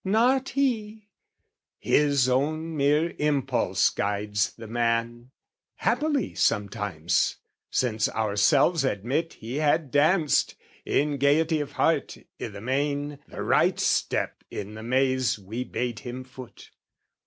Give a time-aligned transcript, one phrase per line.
[0.03, 1.09] Not he:
[1.77, 5.29] his own mere impulse guides the man
[5.75, 7.35] Happily sometimes,
[7.69, 13.79] since ourselves admit He had danced, in gaiety of heart, i' the main The right
[13.79, 16.71] step in the maze we bade him foot.